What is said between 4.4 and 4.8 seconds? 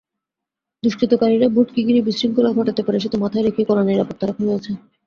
হয়েছে।